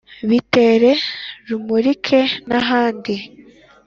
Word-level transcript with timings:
bitere 0.29 0.91
rumurike 1.47 2.19
nahandi 2.47 3.15